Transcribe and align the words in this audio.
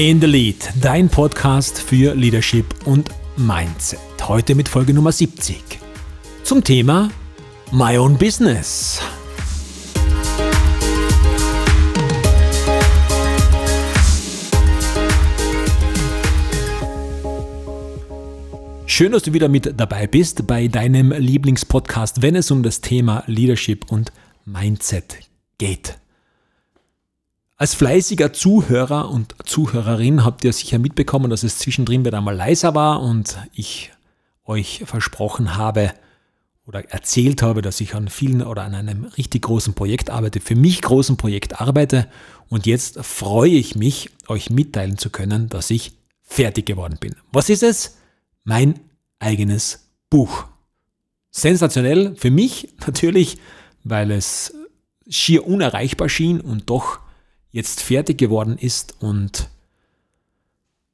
In 0.00 0.18
the 0.18 0.26
Lead, 0.26 0.56
dein 0.80 1.10
Podcast 1.10 1.78
für 1.78 2.14
Leadership 2.14 2.64
und 2.86 3.10
Mindset. 3.36 4.00
Heute 4.26 4.54
mit 4.54 4.66
Folge 4.66 4.94
Nummer 4.94 5.12
70 5.12 5.62
zum 6.42 6.64
Thema 6.64 7.10
My 7.70 7.98
Own 7.98 8.16
Business. 8.16 8.98
Schön, 18.86 19.12
dass 19.12 19.24
du 19.24 19.34
wieder 19.34 19.50
mit 19.50 19.78
dabei 19.78 20.06
bist 20.06 20.46
bei 20.46 20.66
deinem 20.66 21.12
Lieblingspodcast, 21.12 22.22
wenn 22.22 22.36
es 22.36 22.50
um 22.50 22.62
das 22.62 22.80
Thema 22.80 23.22
Leadership 23.26 23.92
und 23.92 24.12
Mindset 24.46 25.18
geht. 25.58 25.99
Als 27.60 27.74
fleißiger 27.74 28.32
Zuhörer 28.32 29.10
und 29.10 29.34
Zuhörerin 29.44 30.24
habt 30.24 30.44
ihr 30.44 30.52
sicher 30.54 30.78
mitbekommen, 30.78 31.28
dass 31.28 31.42
es 31.42 31.58
zwischendrin 31.58 32.06
wieder 32.06 32.16
einmal 32.16 32.34
leiser 32.34 32.74
war 32.74 33.02
und 33.02 33.36
ich 33.52 33.92
euch 34.46 34.82
versprochen 34.86 35.58
habe 35.58 35.92
oder 36.64 36.90
erzählt 36.90 37.42
habe, 37.42 37.60
dass 37.60 37.82
ich 37.82 37.94
an 37.94 38.08
vielen 38.08 38.40
oder 38.40 38.62
an 38.62 38.74
einem 38.74 39.04
richtig 39.04 39.42
großen 39.42 39.74
Projekt 39.74 40.08
arbeite, 40.08 40.40
für 40.40 40.54
mich 40.54 40.80
großen 40.80 41.18
Projekt 41.18 41.60
arbeite 41.60 42.08
und 42.48 42.64
jetzt 42.64 43.04
freue 43.04 43.50
ich 43.50 43.76
mich, 43.76 44.08
euch 44.26 44.48
mitteilen 44.48 44.96
zu 44.96 45.10
können, 45.10 45.50
dass 45.50 45.68
ich 45.68 45.92
fertig 46.22 46.64
geworden 46.64 46.96
bin. 46.98 47.14
Was 47.30 47.50
ist 47.50 47.62
es? 47.62 47.98
Mein 48.42 48.80
eigenes 49.18 49.90
Buch. 50.08 50.46
Sensationell 51.30 52.16
für 52.16 52.30
mich 52.30 52.70
natürlich, 52.86 53.36
weil 53.84 54.12
es 54.12 54.54
schier 55.10 55.46
unerreichbar 55.46 56.08
schien 56.08 56.40
und 56.40 56.70
doch 56.70 57.00
jetzt 57.50 57.80
fertig 57.80 58.18
geworden 58.18 58.56
ist 58.58 58.94
und 59.00 59.48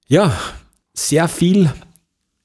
ja, 0.08 0.36
sehr 0.94 1.28
viel 1.28 1.72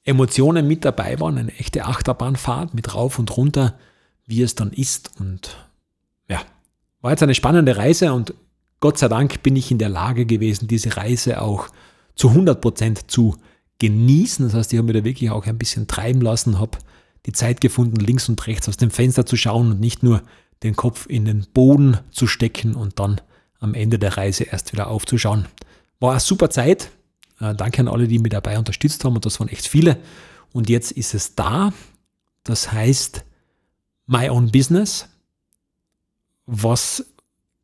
Emotionen 0.03 0.67
mit 0.67 0.83
dabei 0.83 1.19
waren, 1.19 1.37
eine 1.37 1.53
echte 1.53 1.85
Achterbahnfahrt 1.85 2.73
mit 2.73 2.95
rauf 2.95 3.19
und 3.19 3.35
runter, 3.37 3.77
wie 4.25 4.41
es 4.41 4.55
dann 4.55 4.71
ist 4.73 5.11
und 5.19 5.69
ja, 6.27 6.41
war 7.01 7.11
jetzt 7.11 7.23
eine 7.23 7.35
spannende 7.35 7.77
Reise 7.77 8.13
und 8.13 8.33
Gott 8.79 8.97
sei 8.97 9.07
Dank 9.07 9.43
bin 9.43 9.55
ich 9.55 9.71
in 9.71 9.77
der 9.77 9.89
Lage 9.89 10.25
gewesen, 10.25 10.67
diese 10.67 10.97
Reise 10.97 11.41
auch 11.41 11.67
zu 12.15 12.29
100 12.29 12.59
Prozent 12.59 13.11
zu 13.11 13.37
genießen. 13.77 14.45
Das 14.45 14.55
heißt, 14.55 14.73
ich 14.73 14.77
habe 14.77 14.87
mir 14.87 14.99
da 14.99 15.03
wirklich 15.03 15.29
auch 15.29 15.45
ein 15.45 15.59
bisschen 15.59 15.87
treiben 15.87 16.19
lassen, 16.19 16.59
habe 16.59 16.79
die 17.27 17.31
Zeit 17.31 17.61
gefunden, 17.61 17.97
links 17.97 18.27
und 18.27 18.45
rechts 18.47 18.67
aus 18.67 18.77
dem 18.77 18.89
Fenster 18.89 19.25
zu 19.25 19.37
schauen 19.37 19.71
und 19.71 19.79
nicht 19.79 20.01
nur 20.01 20.23
den 20.63 20.75
Kopf 20.75 21.05
in 21.07 21.25
den 21.25 21.45
Boden 21.53 21.97
zu 22.09 22.25
stecken 22.25 22.75
und 22.75 22.99
dann 22.99 23.21
am 23.61 23.73
Ende 23.73 23.97
der 23.97 24.17
Reise 24.17 24.43
erst 24.43 24.73
wieder 24.73 24.87
aufzuschauen. 24.87 25.47
War 26.01 26.11
eine 26.11 26.19
super 26.19 26.49
Zeit. 26.49 26.91
Äh, 27.39 27.55
danke 27.55 27.79
an 27.79 27.87
alle, 27.87 28.07
die 28.07 28.19
mich 28.19 28.31
dabei 28.31 28.59
unterstützt 28.59 29.05
haben 29.05 29.15
und 29.15 29.25
das 29.25 29.39
waren 29.39 29.47
echt 29.47 29.67
viele. 29.67 29.97
Und 30.51 30.69
jetzt 30.69 30.91
ist 30.91 31.13
es 31.13 31.35
da. 31.35 31.71
Das 32.43 32.73
heißt 32.73 33.23
My 34.07 34.29
Own 34.29 34.51
Business. 34.51 35.07
Was 36.47 37.05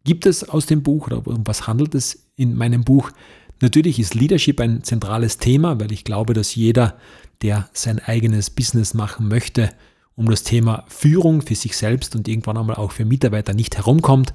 gibt 0.06 0.26
es 0.26 0.48
aus 0.48 0.67
dem 0.67 0.84
Buch 0.84 1.08
oder 1.08 1.26
um 1.28 1.45
was 1.45 1.67
handelt 1.67 1.95
es 1.95 2.28
in 2.36 2.56
meinem 2.56 2.84
Buch? 2.84 3.11
Natürlich 3.59 4.00
ist 4.00 4.14
Leadership 4.14 4.61
ein 4.61 4.84
zentrales 4.84 5.39
Thema, 5.39 5.80
weil 5.80 5.92
ich 5.92 6.04
glaube, 6.04 6.36
dass 6.36 6.54
jeder, 6.54 6.98
der 7.42 7.70
sein 7.73 7.99
eigenes 7.99 8.52
Business 8.52 8.93
machen 8.93 9.27
möchte, 9.27 9.72
um 10.16 10.30
das 10.30 10.43
Thema 10.43 10.86
Führung 10.88 11.42
für 11.42 11.55
sich 11.55 11.76
selbst 11.76 12.16
und 12.16 12.27
irgendwann 12.27 12.58
einmal 12.58 12.76
auch 12.76 12.92
für 12.92 13.04
Mitarbeiter 13.04 13.55
nicht 13.55 13.77
herumkommt 13.77 14.33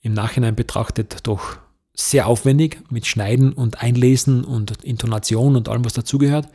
im 0.00 0.12
Nachhinein 0.12 0.54
betrachtet 0.54 1.26
doch 1.26 1.58
sehr 1.96 2.26
aufwendig 2.26 2.78
mit 2.90 3.06
Schneiden 3.06 3.52
und 3.52 3.80
Einlesen 3.82 4.44
und 4.44 4.84
Intonation 4.84 5.56
und 5.56 5.68
allem, 5.68 5.84
was 5.84 5.94
dazugehört. 5.94 6.48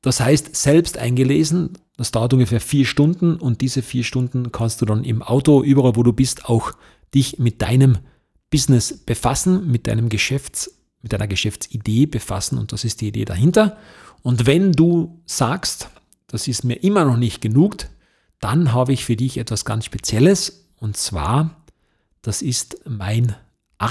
Das 0.00 0.20
heißt, 0.20 0.56
selbst 0.56 0.98
eingelesen, 0.98 1.78
das 1.96 2.10
dauert 2.10 2.32
ungefähr 2.32 2.60
vier 2.60 2.86
Stunden 2.86 3.36
und 3.36 3.60
diese 3.60 3.82
vier 3.82 4.02
Stunden 4.02 4.52
kannst 4.52 4.80
du 4.80 4.86
dann 4.86 5.04
im 5.04 5.22
Auto, 5.22 5.62
überall 5.62 5.96
wo 5.96 6.02
du 6.02 6.12
bist, 6.12 6.46
auch 6.46 6.72
dich 7.14 7.38
mit 7.38 7.62
deinem 7.62 7.98
Business 8.50 8.96
befassen, 9.04 9.70
mit 9.70 9.86
deinem 9.86 10.08
Geschäfts, 10.08 10.78
mit 11.02 11.12
deiner 11.12 11.28
Geschäftsidee 11.28 12.06
befassen 12.06 12.58
und 12.58 12.72
das 12.72 12.84
ist 12.84 13.00
die 13.00 13.08
Idee 13.08 13.24
dahinter. 13.24 13.76
Und 14.22 14.46
wenn 14.46 14.72
du 14.72 15.20
sagst, 15.26 15.90
das 16.26 16.48
ist 16.48 16.64
mir 16.64 16.82
immer 16.82 17.04
noch 17.04 17.16
nicht 17.16 17.40
genug, 17.40 17.76
dann 18.40 18.72
habe 18.72 18.92
ich 18.92 19.04
für 19.04 19.16
dich 19.16 19.38
etwas 19.38 19.64
ganz 19.64 19.84
Spezielles 19.84 20.68
und 20.76 20.96
zwar, 20.96 21.64
das 22.22 22.42
ist 22.42 22.80
mein 22.86 23.36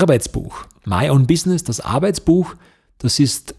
Arbeitsbuch. 0.01 0.65
My 0.85 1.09
Own 1.09 1.27
Business, 1.27 1.63
das 1.63 1.79
Arbeitsbuch, 1.79 2.55
das 2.97 3.19
ist 3.19 3.55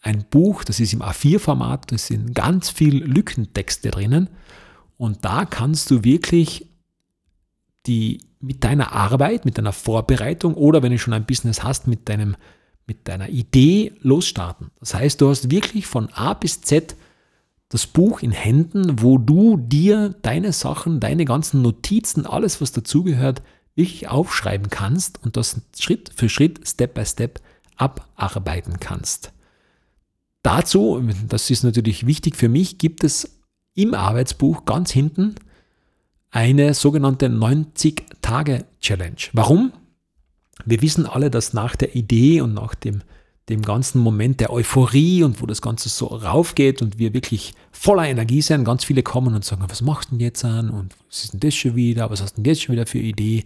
ein 0.00 0.24
Buch, 0.30 0.64
das 0.64 0.80
ist 0.80 0.92
im 0.92 1.02
A4-Format, 1.02 1.90
da 1.92 1.98
sind 1.98 2.34
ganz 2.34 2.70
viel 2.70 3.04
Lückentexte 3.04 3.90
drinnen 3.90 4.28
und 4.96 5.24
da 5.24 5.44
kannst 5.44 5.90
du 5.90 6.04
wirklich 6.04 6.66
die 7.86 8.20
mit 8.40 8.62
deiner 8.62 8.92
Arbeit, 8.92 9.44
mit 9.44 9.58
deiner 9.58 9.72
Vorbereitung 9.72 10.54
oder 10.54 10.82
wenn 10.82 10.92
du 10.92 10.98
schon 10.98 11.14
ein 11.14 11.26
Business 11.26 11.62
hast, 11.62 11.88
mit 11.88 12.08
deinem 12.08 12.36
mit 12.86 13.06
deiner 13.06 13.28
Idee 13.28 13.92
losstarten. 14.00 14.70
Das 14.80 14.94
heißt, 14.94 15.20
du 15.20 15.28
hast 15.28 15.50
wirklich 15.50 15.86
von 15.86 16.08
A 16.14 16.32
bis 16.32 16.62
Z 16.62 16.96
das 17.68 17.86
Buch 17.86 18.22
in 18.22 18.30
Händen, 18.30 19.02
wo 19.02 19.18
du 19.18 19.58
dir 19.58 20.14
deine 20.22 20.54
Sachen, 20.54 21.00
deine 21.00 21.26
ganzen 21.26 21.60
Notizen, 21.60 22.24
alles 22.24 22.62
was 22.62 22.72
dazugehört, 22.72 23.42
wirklich 23.78 24.08
aufschreiben 24.08 24.68
kannst 24.70 25.22
und 25.22 25.36
das 25.36 25.60
Schritt 25.78 26.10
für 26.14 26.28
Schritt, 26.28 26.66
Step 26.68 26.94
by 26.94 27.06
Step 27.06 27.40
abarbeiten 27.76 28.80
kannst. 28.80 29.32
Dazu, 30.42 31.08
das 31.28 31.48
ist 31.48 31.62
natürlich 31.62 32.04
wichtig 32.06 32.34
für 32.36 32.48
mich, 32.48 32.78
gibt 32.78 33.04
es 33.04 33.38
im 33.74 33.94
Arbeitsbuch 33.94 34.64
ganz 34.64 34.90
hinten 34.90 35.36
eine 36.30 36.74
sogenannte 36.74 37.28
90-Tage-Challenge. 37.28 39.16
Warum? 39.32 39.72
Wir 40.64 40.82
wissen 40.82 41.06
alle, 41.06 41.30
dass 41.30 41.52
nach 41.52 41.76
der 41.76 41.94
Idee 41.94 42.40
und 42.40 42.54
nach 42.54 42.74
dem, 42.74 43.02
dem 43.48 43.62
ganzen 43.62 44.00
Moment 44.00 44.40
der 44.40 44.52
Euphorie 44.52 45.22
und 45.22 45.40
wo 45.40 45.46
das 45.46 45.62
Ganze 45.62 45.88
so 45.88 46.06
raufgeht 46.06 46.82
und 46.82 46.98
wir 46.98 47.14
wirklich 47.14 47.54
voller 47.72 48.06
Energie 48.06 48.42
sind, 48.42 48.64
ganz 48.64 48.84
viele 48.84 49.02
kommen 49.02 49.34
und 49.34 49.44
sagen, 49.44 49.64
was 49.68 49.80
machst 49.80 50.10
du 50.10 50.16
denn 50.16 50.20
jetzt 50.20 50.44
an 50.44 50.70
und 50.70 50.94
was 51.08 51.24
ist 51.24 51.32
denn 51.32 51.40
das 51.40 51.54
schon 51.54 51.76
wieder, 51.76 52.10
was 52.10 52.20
hast 52.20 52.36
du 52.36 52.42
denn 52.42 52.52
jetzt 52.52 52.62
schon 52.62 52.74
wieder 52.74 52.86
für 52.86 52.98
Idee? 52.98 53.44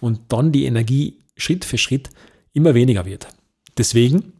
Und 0.00 0.20
dann 0.28 0.52
die 0.52 0.64
Energie 0.64 1.18
Schritt 1.36 1.64
für 1.64 1.78
Schritt 1.78 2.10
immer 2.52 2.74
weniger 2.74 3.04
wird. 3.04 3.28
Deswegen 3.78 4.32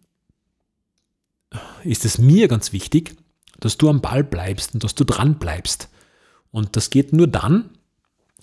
ist 1.85 2.05
es 2.05 2.19
mir 2.19 2.49
ganz 2.49 2.73
wichtig, 2.73 3.17
dass 3.61 3.79
du 3.79 3.89
am 3.89 4.01
Ball 4.01 4.25
bleibst 4.25 4.75
und 4.75 4.85
dass 4.85 4.95
du 4.95 5.05
dran 5.05 5.39
bleibst. 5.39 5.89
Und 6.51 6.77
das 6.77 6.91
geht 6.91 7.13
nur 7.13 7.27
dann, 7.27 7.71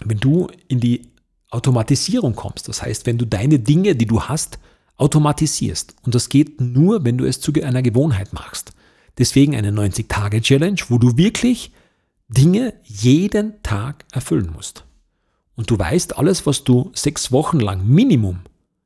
wenn 0.03 0.19
du 0.19 0.50
in 0.67 0.79
die 0.79 1.09
Automatisierung 1.51 2.35
kommst. 2.35 2.67
Das 2.67 2.81
heißt, 2.81 3.06
wenn 3.06 3.17
du 3.17 3.25
deine 3.25 3.59
Dinge, 3.59 3.95
die 3.95 4.06
du 4.06 4.23
hast, 4.23 4.59
automatisierst. 5.00 5.96
Und 6.04 6.16
das 6.16 6.30
geht 6.30 6.62
nur, 6.62 7.04
wenn 7.06 7.18
du 7.18 7.25
es 7.25 7.42
zu 7.42 7.54
einer 7.54 7.81
Gewohnheit 7.81 8.34
machst. 8.34 8.74
Deswegen 9.18 9.56
eine 9.56 9.72
90-Tage-Challenge, 9.72 10.81
wo 10.90 10.98
du 10.98 11.18
wirklich 11.18 11.72
Dinge 12.28 12.74
jeden 12.84 13.62
Tag 13.63 14.06
erfüllen 14.12 14.51
musst. 14.54 14.86
Und 15.56 15.69
du 15.69 15.78
weißt, 15.78 16.18
alles, 16.18 16.46
was 16.46 16.63
du 16.63 16.92
sechs 16.94 17.31
Wochen 17.31 17.60
lang 17.60 17.86
Minimum 17.86 18.42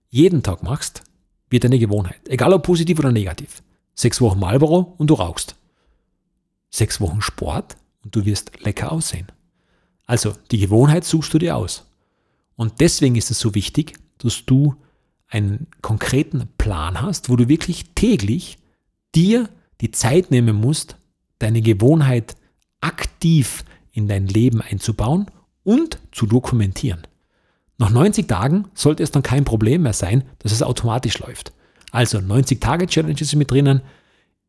jeden 0.10 0.42
Tag 0.42 0.63
machst, 0.63 1.04
wird 1.50 1.65
eine 1.65 1.77
Gewohnheit. 1.77 2.27
Egal 2.27 2.54
ob 2.54 2.63
positiv 2.63 3.00
oder 3.00 3.12
negativ. 3.12 3.62
Sechs 3.94 4.21
Wochen 4.21 4.39
Marlboro 4.39 4.95
und 4.98 5.09
du 5.09 5.13
rauchst. 5.13 5.56
Sechs 6.71 7.00
Wochen 7.00 7.21
Sport 7.21 7.75
und 8.04 8.16
du 8.16 8.25
wirst 8.25 8.63
lecker 8.63 8.92
aussehen. 8.92 9.27
Also 10.06 10.33
die 10.51 10.57
Gewohnheit 10.57 11.06
suchst 11.06 11.33
du 11.33 11.38
dir 11.38 11.56
aus. 11.56 11.86
Und 12.56 12.80
deswegen 12.80 13.16
ist 13.16 13.30
es 13.30 13.39
so 13.39 13.54
wichtig, 13.56 13.94
dass 14.18 14.45
du 14.45 14.75
einen 15.33 15.68
konkreten 15.81 16.47
Plan 16.57 17.01
hast, 17.01 17.30
wo 17.30 17.35
du 17.35 17.50
wirklich 17.50 17.85
täglich 17.95 18.57
dir 19.15 19.50
die 19.81 19.91
Zeit 19.91 20.31
nehmen 20.31 20.56
musst, 20.56 20.95
deine 21.39 21.62
Gewohnheit 21.62 22.35
aktiv 22.81 23.65
in 23.91 24.07
dein 24.07 24.27
Leben 24.27 24.62
einzubauen 24.62 25.25
und 25.63 26.00
zu 26.12 26.27
dokumentieren. 26.27 27.01
Nach 27.77 27.89
90 27.89 28.27
Tagen 28.27 28.65
sollte 28.75 29.01
es 29.01 29.12
dann 29.12 29.24
kein 29.24 29.44
Problem 29.44 29.83
mehr 29.83 29.94
sein, 29.94 30.24
dass 30.39 30.51
es 30.51 30.62
automatisch 30.62 31.19
läuft. 31.19 31.51
Also 31.91 32.21
90 32.21 32.62
Tage 32.62 32.88
Challenges 32.88 33.30
sind 33.30 33.39
mit 33.39 33.51
drinnen. 33.51 33.81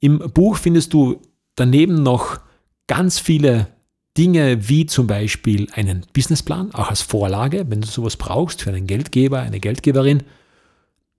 Im 0.01 0.19
Buch 0.19 0.57
findest 0.57 0.93
du 0.93 1.21
daneben 1.57 2.03
noch 2.03 2.41
ganz 2.87 3.19
viele 3.19 3.69
Dinge 4.17 4.69
wie 4.69 4.87
zum 4.87 5.07
Beispiel 5.07 5.69
einen 5.73 6.05
Businessplan, 6.13 6.75
auch 6.75 6.91
als 6.91 7.03
Vorlage, 7.03 7.65
wenn 7.69 7.81
du 7.81 7.87
sowas 7.87 8.17
brauchst 8.17 8.63
für 8.63 8.71
einen 8.71 8.87
Geldgeber, 8.87 9.41
eine 9.41 9.61
Geldgeberin. 9.61 10.23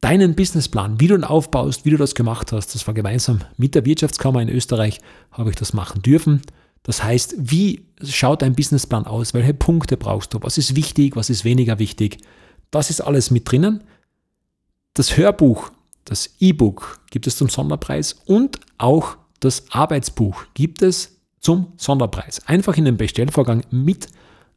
Deinen 0.06 0.36
Businessplan, 0.36 1.00
wie 1.00 1.08
du 1.08 1.16
ihn 1.16 1.24
aufbaust, 1.24 1.84
wie 1.84 1.90
du 1.90 1.98
das 1.98 2.14
gemacht 2.14 2.52
hast, 2.52 2.76
das 2.76 2.86
war 2.86 2.94
gemeinsam 2.94 3.42
mit 3.58 3.74
der 3.74 3.86
Wirtschaftskammer 3.86 4.40
in 4.40 4.50
Österreich, 4.50 5.00
habe 5.32 5.50
ich 5.50 5.56
das 5.56 5.74
machen 5.74 6.04
dürfen. 6.04 6.44
Das 6.84 7.04
heißt, 7.04 7.34
wie 7.40 7.88
schaut 8.04 8.44
dein 8.44 8.54
Businessplan 8.54 9.08
aus? 9.08 9.34
Welche 9.34 9.56
Punkte 9.56 9.98
brauchst 9.98 10.36
du? 10.36 10.44
Was 10.44 10.60
ist 10.60 10.76
wichtig? 10.76 11.16
Was 11.16 11.32
ist 11.32 11.44
weniger 11.44 11.80
wichtig? 11.80 12.20
Das 12.70 12.92
ist 12.92 13.02
alles 13.02 13.32
mit 13.32 13.52
drinnen. 13.52 13.84
Das 14.94 15.18
Hörbuch, 15.18 15.72
das 16.04 16.36
E-Book 16.40 17.00
gibt 17.10 17.26
es 17.26 17.38
zum 17.38 17.50
Sonderpreis 17.50 18.16
und 18.26 18.60
auch 18.78 19.18
das 19.40 19.72
Arbeitsbuch 19.72 20.44
gibt 20.54 20.84
es 20.84 21.20
zum 21.40 21.74
Sonderpreis. 21.78 22.46
Einfach 22.46 22.78
in 22.78 22.86
den 22.86 22.98
Bestellvorgang 22.98 23.64
mit 23.72 24.10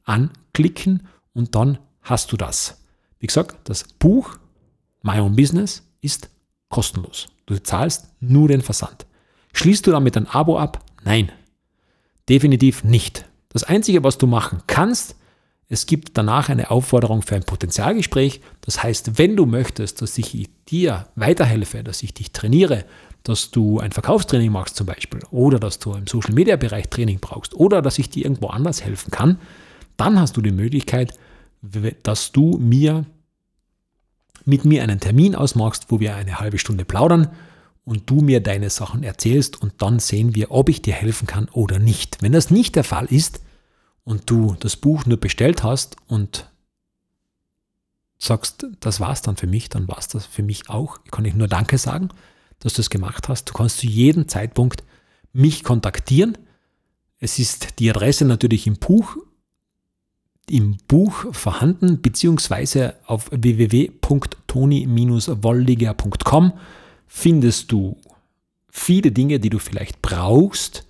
anklicken 0.04 1.06
und 1.32 1.54
dann 1.54 1.78
hast 2.02 2.32
du 2.32 2.36
das. 2.36 2.82
Wie 3.18 3.28
gesagt, 3.28 3.56
das 3.66 3.84
Buch 3.98 4.36
My 5.08 5.20
Own 5.20 5.34
Business 5.34 5.82
ist 6.02 6.28
kostenlos. 6.68 7.28
Du 7.46 7.56
zahlst 7.62 8.08
nur 8.20 8.48
den 8.48 8.60
Versand. 8.60 9.06
Schließt 9.54 9.86
du 9.86 9.90
damit 9.90 10.18
ein 10.18 10.26
Abo 10.26 10.58
ab? 10.58 10.84
Nein, 11.02 11.32
definitiv 12.28 12.84
nicht. 12.84 13.24
Das 13.48 13.64
Einzige, 13.64 14.04
was 14.04 14.18
du 14.18 14.26
machen 14.26 14.62
kannst, 14.66 15.16
es 15.70 15.86
gibt 15.86 16.18
danach 16.18 16.50
eine 16.50 16.70
Aufforderung 16.70 17.22
für 17.22 17.36
ein 17.36 17.44
Potenzialgespräch. 17.44 18.42
Das 18.60 18.82
heißt, 18.82 19.16
wenn 19.18 19.34
du 19.34 19.46
möchtest, 19.46 20.02
dass 20.02 20.18
ich 20.18 20.50
dir 20.68 21.08
weiterhelfe, 21.14 21.82
dass 21.82 22.02
ich 22.02 22.12
dich 22.12 22.32
trainiere, 22.32 22.84
dass 23.22 23.50
du 23.50 23.78
ein 23.78 23.92
Verkaufstraining 23.92 24.52
machst 24.52 24.76
zum 24.76 24.86
Beispiel 24.86 25.20
oder 25.30 25.58
dass 25.58 25.78
du 25.78 25.94
im 25.94 26.06
Social-Media-Bereich 26.06 26.90
Training 26.90 27.18
brauchst 27.20 27.54
oder 27.54 27.80
dass 27.80 27.98
ich 27.98 28.10
dir 28.10 28.24
irgendwo 28.24 28.48
anders 28.48 28.84
helfen 28.84 29.10
kann, 29.10 29.38
dann 29.96 30.20
hast 30.20 30.36
du 30.36 30.42
die 30.42 30.52
Möglichkeit, 30.52 31.14
dass 32.02 32.30
du 32.32 32.58
mir 32.58 33.06
mit 34.48 34.64
mir 34.64 34.82
einen 34.82 35.00
Termin 35.00 35.34
ausmachst, 35.34 35.86
wo 35.88 36.00
wir 36.00 36.16
eine 36.16 36.40
halbe 36.40 36.58
Stunde 36.58 36.84
plaudern 36.84 37.30
und 37.84 38.10
du 38.10 38.20
mir 38.20 38.40
deine 38.40 38.70
Sachen 38.70 39.02
erzählst 39.02 39.60
und 39.60 39.74
dann 39.78 39.98
sehen 39.98 40.34
wir, 40.34 40.50
ob 40.50 40.68
ich 40.68 40.82
dir 40.82 40.94
helfen 40.94 41.26
kann 41.26 41.48
oder 41.52 41.78
nicht. 41.78 42.22
Wenn 42.22 42.32
das 42.32 42.50
nicht 42.50 42.74
der 42.74 42.84
Fall 42.84 43.06
ist 43.06 43.40
und 44.04 44.28
du 44.30 44.56
das 44.58 44.76
Buch 44.76 45.06
nur 45.06 45.18
bestellt 45.18 45.62
hast 45.62 45.96
und 46.06 46.50
sagst, 48.18 48.66
das 48.80 48.98
war's 48.98 49.22
dann 49.22 49.36
für 49.36 49.46
mich, 49.46 49.68
dann 49.68 49.86
war's 49.86 50.08
das 50.08 50.26
für 50.26 50.42
mich 50.42 50.68
auch. 50.68 50.98
Kann 51.10 51.24
ich 51.24 51.34
nur 51.34 51.48
Danke 51.48 51.78
sagen 51.78 52.10
dass 52.60 52.74
du 52.74 52.80
es 52.80 52.90
gemacht 52.90 53.28
hast. 53.28 53.48
Du 53.48 53.52
kannst 53.52 53.78
zu 53.78 53.86
jedem 53.86 54.28
Zeitpunkt 54.28 54.84
mich 55.32 55.64
kontaktieren. 55.64 56.36
Es 57.18 57.38
ist 57.38 57.78
die 57.78 57.90
Adresse 57.90 58.24
natürlich 58.24 58.66
im 58.66 58.76
Buch, 58.76 59.16
im 60.48 60.78
Buch 60.88 61.34
vorhanden, 61.34 62.00
beziehungsweise 62.00 62.96
auf 63.06 63.30
www.toni-wolliger.com 64.48 66.52
findest 67.06 67.72
du 67.72 67.96
viele 68.68 69.12
Dinge, 69.12 69.40
die 69.40 69.50
du 69.50 69.58
vielleicht 69.58 70.02
brauchst, 70.02 70.86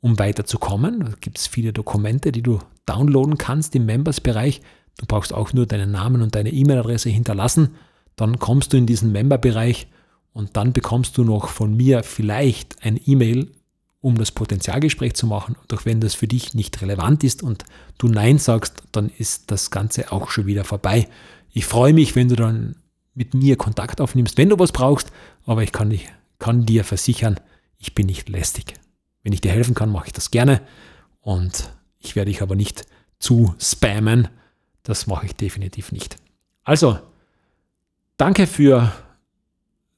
um 0.00 0.18
weiterzukommen. 0.18 1.00
Da 1.00 1.12
gibt 1.20 1.38
es 1.38 1.46
viele 1.46 1.72
Dokumente, 1.72 2.32
die 2.32 2.42
du 2.42 2.58
downloaden 2.86 3.38
kannst 3.38 3.74
im 3.74 3.86
Members-Bereich. 3.86 4.60
Du 4.98 5.06
brauchst 5.06 5.32
auch 5.32 5.52
nur 5.52 5.66
deinen 5.66 5.92
Namen 5.92 6.22
und 6.22 6.34
deine 6.34 6.52
E-Mail-Adresse 6.52 7.08
hinterlassen. 7.08 7.74
Dann 8.16 8.38
kommst 8.38 8.72
du 8.72 8.76
in 8.76 8.86
diesen 8.86 9.12
Member-Bereich 9.12 9.86
und 10.32 10.56
dann 10.56 10.72
bekommst 10.72 11.16
du 11.16 11.24
noch 11.24 11.48
von 11.48 11.76
mir 11.76 12.02
vielleicht 12.02 12.84
ein 12.84 13.00
E-Mail, 13.04 13.50
um 14.00 14.18
das 14.18 14.32
Potenzialgespräch 14.32 15.14
zu 15.14 15.26
machen. 15.26 15.56
Doch 15.68 15.86
wenn 15.86 16.00
das 16.00 16.14
für 16.14 16.26
dich 16.26 16.54
nicht 16.54 16.82
relevant 16.82 17.24
ist 17.24 17.42
und 17.42 17.64
du 17.98 18.08
Nein 18.08 18.38
sagst, 18.38 18.82
dann 18.92 19.10
ist 19.16 19.50
das 19.50 19.70
Ganze 19.70 20.12
auch 20.12 20.30
schon 20.30 20.46
wieder 20.46 20.64
vorbei. 20.64 21.08
Ich 21.52 21.66
freue 21.66 21.92
mich, 21.92 22.16
wenn 22.16 22.28
du 22.28 22.36
dann 22.36 22.76
mit 23.14 23.34
mir 23.34 23.56
Kontakt 23.56 24.00
aufnimmst, 24.00 24.38
wenn 24.38 24.48
du 24.48 24.58
was 24.58 24.72
brauchst, 24.72 25.10
aber 25.44 25.62
ich 25.62 25.72
kann, 25.72 25.90
dich, 25.90 26.08
kann 26.38 26.66
dir 26.66 26.84
versichern, 26.84 27.38
ich 27.78 27.94
bin 27.94 28.06
nicht 28.06 28.28
lästig. 28.28 28.74
Wenn 29.22 29.32
ich 29.32 29.40
dir 29.40 29.52
helfen 29.52 29.74
kann, 29.74 29.90
mache 29.90 30.06
ich 30.06 30.12
das 30.12 30.30
gerne 30.30 30.62
und 31.20 31.70
ich 31.98 32.16
werde 32.16 32.30
dich 32.30 32.42
aber 32.42 32.56
nicht 32.56 32.84
zu 33.18 33.54
spammen. 33.58 34.28
Das 34.82 35.06
mache 35.06 35.26
ich 35.26 35.36
definitiv 35.36 35.92
nicht. 35.92 36.16
Also, 36.64 36.98
danke 38.16 38.46
für 38.46 38.92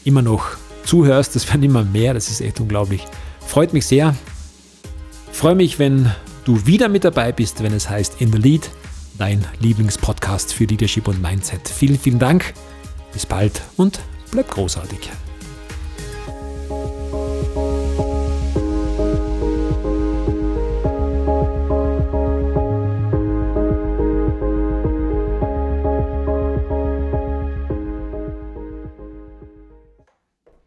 immer 0.04 0.22
noch 0.22 0.46
zuhörst. 0.84 1.36
Das 1.36 1.48
werden 1.48 1.62
immer 1.62 1.84
mehr, 1.84 2.14
das 2.14 2.30
ist 2.30 2.40
echt 2.40 2.60
unglaublich. 2.60 3.06
Freut 3.46 3.72
mich 3.72 3.86
sehr. 3.86 4.14
Freue 5.32 5.54
mich, 5.54 5.78
wenn 5.78 6.10
du 6.44 6.66
wieder 6.66 6.88
mit 6.88 7.04
dabei 7.04 7.32
bist, 7.32 7.62
wenn 7.62 7.72
es 7.72 7.88
heißt 7.88 8.20
In 8.20 8.32
the 8.32 8.38
Lead 8.38 8.70
dein 9.18 9.46
Lieblingspodcast 9.60 10.52
für 10.52 10.64
Leadership 10.64 11.06
und 11.06 11.20
Mindset. 11.20 11.68
Vielen, 11.68 11.98
vielen 11.98 12.18
Dank. 12.18 12.54
Bis 13.12 13.26
bald 13.26 13.60
und 13.76 14.00
bleib 14.30 14.50
großartig. 14.50 15.10